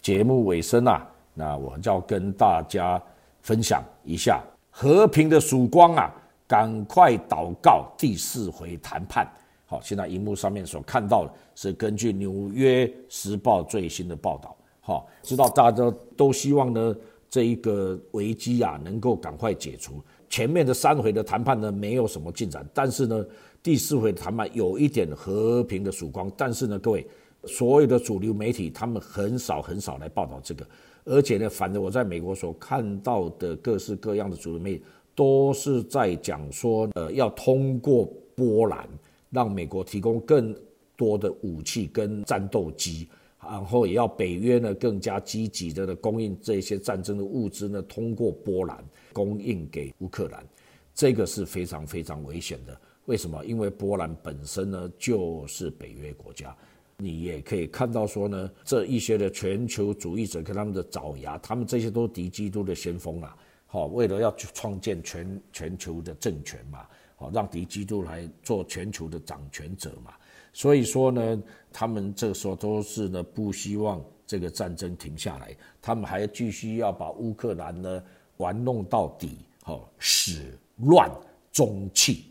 [0.00, 3.02] 节目尾声啊，那我要跟大家
[3.42, 4.42] 分享一下
[4.74, 6.10] 和平的曙光啊，
[6.48, 9.30] 赶快祷告第四回谈判。
[9.66, 14.56] 好，现在荧幕上面所看到的是根据《纽约时报》最新的报道。
[14.80, 16.96] 好，知道大家都希望呢，
[17.28, 20.02] 这一个危机啊，能够赶快解除。
[20.30, 23.24] 前面的三回的谈判呢，没有什么进展，但是呢，
[23.62, 26.32] 第四回谈判有一点和平的曙光。
[26.34, 27.06] 但是呢，各位，
[27.44, 30.66] 所有的主流媒体他们很少很少来报道这个，
[31.04, 34.84] 而且呢，反正我在美国所看到的各式各样的主流媒体
[35.14, 38.88] 都是在讲说，呃，要通过波兰
[39.30, 40.54] 让美国提供更
[40.96, 43.08] 多的武器跟战斗机。
[43.44, 50.46] 然后也要北约呢更加积极的供应这些战争的物资呢，通过波兰供应给乌克兰，
[50.94, 52.80] 这个是非常非常危险的。
[53.06, 53.44] 为什么？
[53.44, 56.56] 因为波兰本身呢就是北约国家，
[56.96, 63.36] 你也可以看到说呢，这一些的全球主义者跟他们的爪牙，他们这些都是敌基督的先锋啊。
[63.66, 70.12] 好，为了要去创建全全球的政权嘛，好让敌基督来做全球的掌权者嘛。
[70.52, 78.04] 所以说呢，他们这时候都是呢不希望这个战争停下来，他们还继续要把乌克兰呢
[78.36, 81.10] 玩弄到底，好始乱
[81.50, 82.26] 终弃。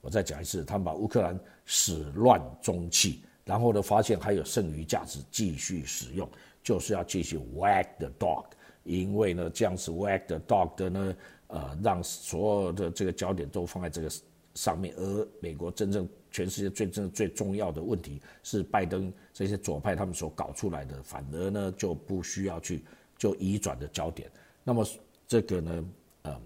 [0.00, 6.28] 我再讲一次，他们把乌克兰始乱终弃，然后呢发现还有剩余价值继续使用，
[6.62, 8.44] 就是要继续 wag the dog，
[8.84, 14.10] 因为呢这样子 wag the dog 的呢，呃让所有的这个焦点都放在这个
[14.54, 16.06] 上面，而美国真正。
[16.30, 22.84] 全世界最真最重要的问题是拜登这些左派他们所搞出来的，反而呢就不需要去
[23.16, 24.30] 就移转的焦点。
[24.62, 24.86] 那么
[25.26, 25.84] 这个呢，
[26.24, 26.40] 嗯，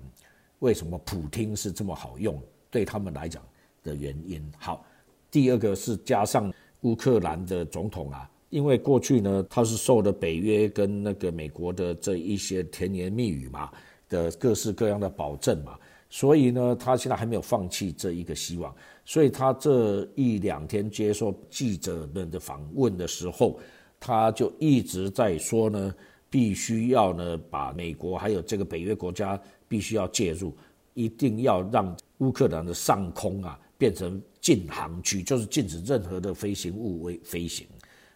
[0.61, 3.43] 为什么普听是这么好用对他们来讲
[3.83, 4.41] 的原因？
[4.57, 4.87] 好，
[5.33, 13.71] 第二个是加上乌克兰的总统啊，因为过去呢他是受了北约跟那个美国的这一些甜言蜜语嘛
[14.09, 15.77] 的各式各样的保证嘛。
[16.15, 23.59] 所以呢，他现在还没有放弃这一个希望，所以他这一两天接受记者们的访问的时候，
[23.99, 25.95] 他就一直在说呢，
[26.29, 30.55] 必须要呢把美国还有这个北约国家必须要介入，
[30.93, 37.67] 一定要让乌克兰的上空啊变成禁航区，就是禁止任何的飞行物为飞行。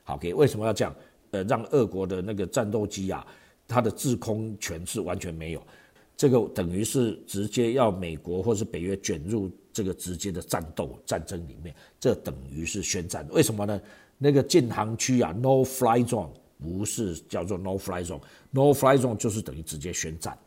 [0.04, 0.94] 好，K，为什么要这样？
[1.32, 3.26] 呃，让俄国的那个战斗机啊，
[3.66, 5.66] 它的制空权是完全没有。
[6.16, 13.26] 这个等于是直接要美国或是北约卷入这个直接的战斗战争里面，这等于是宣战。
[13.32, 13.80] 为什么呢？
[14.18, 16.30] 那个禁航区啊，no fly zone
[16.62, 20.38] 不是叫做 no fly zone，no fly zone 就是等于直接宣战。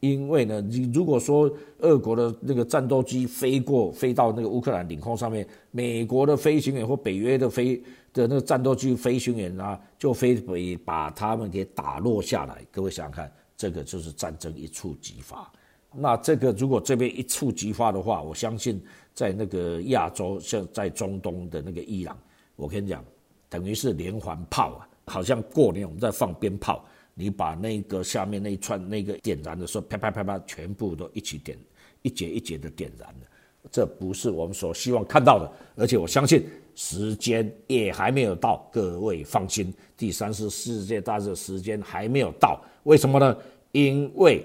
[0.00, 7.76] 因为呢，你如果说俄国的那个战斗机飞过飞到那个乌克兰领空上面，美国的飞行员或北约的飞
[8.12, 12.64] 的那个战斗机飞行员啊，就飞会把他们给打落下来。
[12.70, 13.32] 各位想想看。
[13.58, 15.50] 这个就是战争一触即发，
[15.90, 18.78] 那这个如果这边一触即发的话，我相信
[19.14, 22.14] 在那个亚洲，像在中东的那个伊朗，
[22.54, 23.02] 我跟你讲，
[23.48, 26.84] 等于是连环炮啊，好像过年我们在放鞭炮，
[27.18, 31.56] 你把那个下面那一串那个点燃的时候，啪啪啪啪，全部都一起点，
[32.02, 33.26] 一节一节的点燃了。
[33.72, 35.50] 这不是我们所希望看到的。
[35.76, 42.62] 而且我相信时间也还没有到，各位放心，第三次世界大战时间还没有到。
[42.82, 43.34] 为什么呢？
[43.72, 44.44] 因为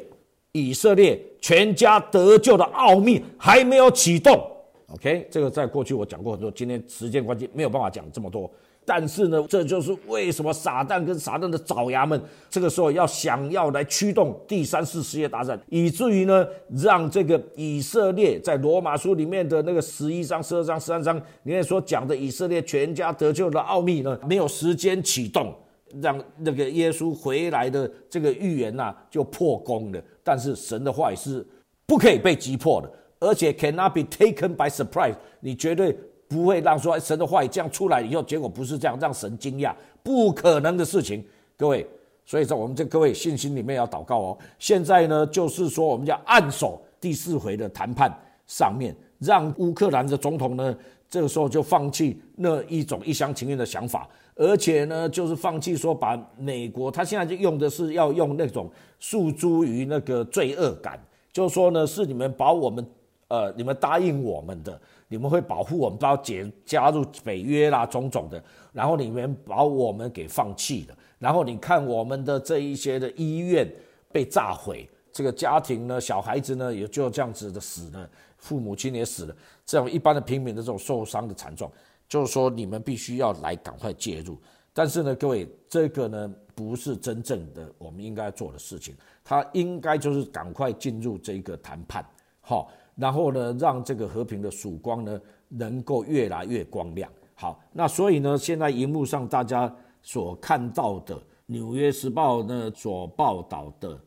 [0.53, 4.49] 以色列全家得救的奥秘还没有启动。
[4.87, 8.49] OK，这个在过去我讲过很多，今天时间关系没有办法讲这么多。
[8.83, 12.19] 但是呢，这就是为什么撒旦跟撒旦的爪牙们
[12.49, 25.53] 这个时候要想要来驱动第三次世界大战，以至于呢，让这个以色列在罗马书里面的那个十一章、十二章、十三章里面所讲的以色列全家得救的奥秘呢，没有时间启动，
[26.01, 30.01] 让那个耶稣回来的这个预言呐就破功了。
[30.23, 31.45] 但是神的话语是
[31.85, 35.95] 不可以被击破的，而且 cannot be taken by surprise，你绝对。
[36.31, 41.21] 不会让说神的话语这样出来以后，结果不是这样，让神惊讶，不可能的事情，
[41.57, 41.85] 各位。
[42.23, 44.37] 所以说，我们这各位信心里面要祷告哦。
[44.57, 48.09] 现在呢，就是说我们要按守第四回的谈判
[48.47, 50.73] 上面，让乌克兰的总统呢，
[51.09, 58.69] 这个时候就放弃那一种一厢情愿的想法，而且呢，就是放弃说把美国，他现在就用的是要用那种
[58.99, 60.97] 诉诸于那个罪恶感，
[61.33, 62.85] 就是说呢，是你们把我们，
[63.27, 64.79] 呃，你们答应我们的。
[65.11, 68.41] 你们会保护我们，包括解加入北约啦，种种的。
[68.71, 70.97] 然后你们把我们给放弃了。
[71.19, 73.69] 然后你看我们的这一些的医院
[74.09, 79.35] 被炸毁，这个家庭呢，小孩子呢也就这样子的死了，父母亲也死了。
[79.65, 81.69] 这样一般的平民的这种受伤的惨状，
[82.07, 84.39] 就是说你们必须要来赶快介入。
[84.71, 88.95] 但是呢，各位，这个呢不是真正的我们应该做的事情。
[89.25, 92.05] 他应该就是赶快进入这个谈判，
[92.39, 92.71] 好。
[92.95, 97.11] 然后呢，让这个和平的曙光呢，能够越来越光亮。
[97.33, 101.15] 好，那所以呢，现在荧幕上大家所看到的
[101.47, 103.99] 《纽约时报》呢所报道的，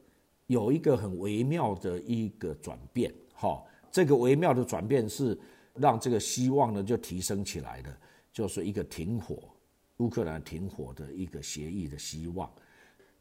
[0.47, 3.12] 有一个很微妙的一个转变。
[3.35, 3.61] 哈，
[3.91, 5.37] 这个微妙的转变是
[5.74, 7.99] 让这个希望呢就提升起来了，
[8.32, 9.39] 就是一个停火，
[9.97, 12.49] 乌克兰停火的一个协议的希望，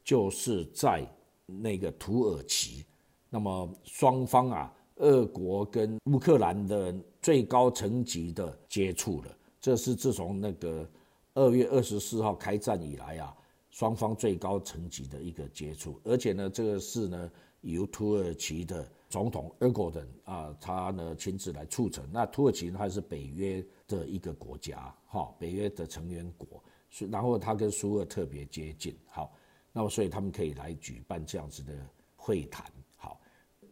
[0.03, 1.03] 就是在
[1.47, 2.85] 那个土耳其，
[3.29, 4.71] 那么双方啊。
[5.03, 10.89] 俄国跟乌克兰的最高层级的接触了，这是自从那个
[11.33, 13.35] 二月二十四号开战以来啊，
[13.69, 17.29] 双方最高层级的一个接触，而且呢，这个事呢
[17.61, 22.07] 由土耳其的总统埃果顿啊，他呢亲自来促成。
[22.09, 26.63] 那土耳其它是北约的一个国家，哈，北约的成员国，
[27.11, 29.33] 然后他跟苏俄特别接近，好，
[29.73, 31.73] 那么所以他们可以来举办这样子的
[32.15, 32.65] 会谈。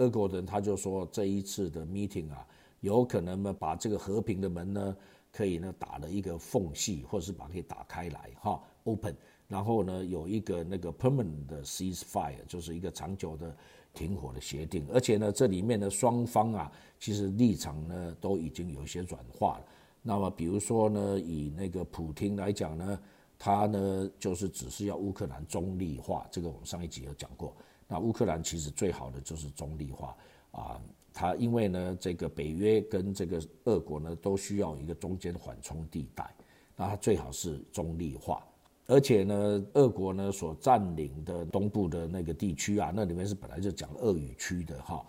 [0.01, 2.43] 俄国人他就说，这一次的 meeting 啊，
[2.79, 4.97] 有可能呢把这个和平的门呢，
[5.31, 9.15] 可以呢打了一个缝隙，或者是把它给打开来哈，open，
[9.47, 13.55] 然后呢有一个那个 permanent ceasefire，就是一个长久的
[13.93, 19.65] 停火的协定，而且呢这里面的双方啊，其实立场呢都已经有一些软化了。
[20.01, 22.99] 那么比如说呢，以那个普京来讲呢，
[23.37, 27.55] 他呢就是只是要乌克兰中立化，这个我们上一集有讲过。
[27.91, 30.15] 那乌克兰其实最好的就是中立化
[30.51, 30.81] 啊，
[31.13, 36.33] 它因为呢，这个北约跟这个俄国呢都需要一个中间缓冲地带，
[36.77, 38.41] 那它最好是中立化，
[38.87, 45.05] 而且呢，俄国呢所占领的东部的那个地区啊，那里面是本来就讲俄语区的哈。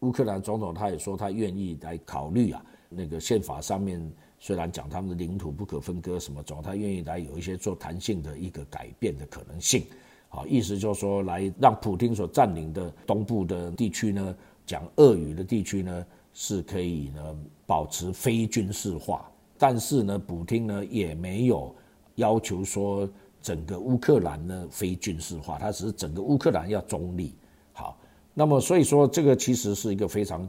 [0.00, 9.86] 乌克兰总统他也说他愿意来考虑啊，那个宪法上面虽然讲他们的领土不可分割什么总，他愿意来有一些做弹性的一个改变的可能性。
[10.30, 19.26] 好，意思就是说，来让普京所占领的东部的地区呢，讲俄语的地区呢，是可以呢保持非军事化。
[19.56, 21.74] 但是呢，普京呢也没有
[22.16, 23.08] 要求说
[23.40, 27.34] 整个乌克兰呢非军事化，他只是整个乌克兰要中立。
[27.72, 27.98] 好，
[28.34, 30.48] 那么所以说这个其实是一个非常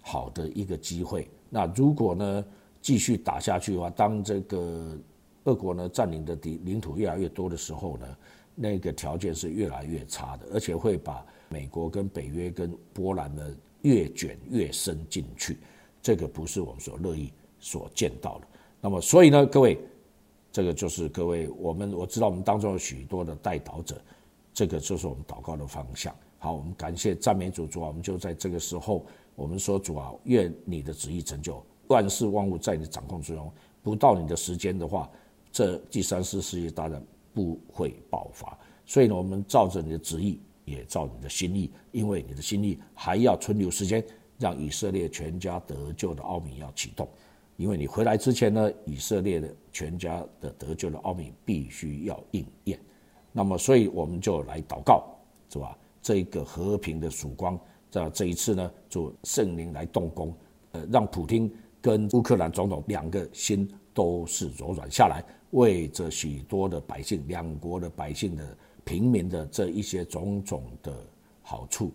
[0.00, 1.28] 好的一个机会。
[1.50, 2.44] 那如果呢
[2.80, 4.96] 继续打下去的话，当这个
[5.44, 8.06] 俄国呢占领的地领土越来越多的时候呢？
[8.54, 13.44] 那个条件是越来越差的，而且会把美国跟北约跟波兰呢
[13.82, 15.58] 越卷越深进去，
[16.00, 18.46] 这个不是我们所乐意所见到的。
[18.80, 19.78] 那么，所以呢，各位，
[20.50, 24.00] 这个就是各位我们我知道我们当中有许多的代祷者，
[24.52, 26.14] 这个就是我们祷告的方向。
[26.38, 33.50] 好，我们感谢赞美主，主啊，我们就在这个时候，我们说主啊，愿你的旨意成就，万事万物在你掌控之中。
[33.82, 35.08] 不到你的时间的话，
[35.50, 37.02] 这第三次世界大战。
[37.34, 44.04] 不会爆发，所以呢，我们照着你的旨意，也照你的心意，因为你的心意还要存留时间，
[44.38, 47.08] 让以色列全家得救的奥秘要启动。
[47.56, 52.78] 因为你回来之前呢，以色列的全家的得救的奥秘必须要应验。
[53.30, 55.04] 那么，所以我们就来祷告，
[55.48, 55.78] 是吧？
[56.00, 57.58] 这个和平的曙光，
[57.90, 60.34] 在这一次呢，就圣灵来动工，
[60.72, 65.22] 呃，让普京跟乌克兰总统两个心都是柔软下来，
[65.52, 70.94] 为着许多的百姓、两国的百姓的平民的这一些种种的
[71.42, 71.92] 好处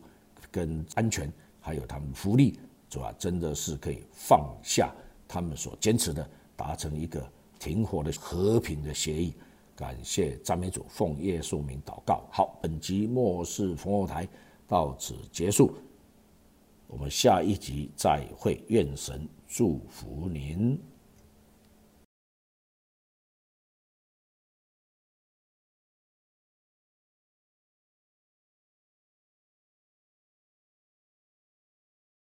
[0.51, 3.13] 跟安全，还有他们福利，是吧？
[3.19, 4.93] 真的是可以放下
[5.27, 7.27] 他们所坚持的，达成一个
[7.59, 9.33] 停火的和平的协议。
[9.75, 12.25] 感谢赞美主，奉耶稣名祷告。
[12.31, 14.27] 好，本集末世烽火台
[14.67, 15.73] 到此结束，
[16.87, 18.63] 我们下一集再会。
[18.67, 20.79] 愿神祝福您。